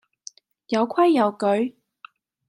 [0.69, 1.77] 有規有矩